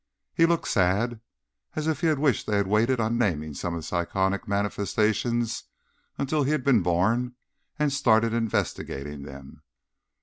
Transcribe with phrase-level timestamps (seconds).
[0.33, 1.21] He looked sad,
[1.75, 5.65] as if he wished they'd waited on naming some of the psionic manifestations
[6.17, 7.35] until he'd been born
[7.77, 9.61] and started investigating them.